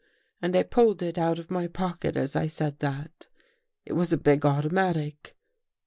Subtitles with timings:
[0.41, 3.27] And I pulled it out of my pocket as I said that.
[3.85, 5.37] It was a big automatic."